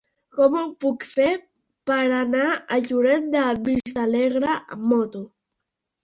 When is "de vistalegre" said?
3.35-4.55